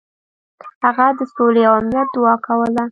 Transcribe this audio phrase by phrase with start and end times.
[0.85, 2.79] هغه د سولې او امنیت دعا کوله.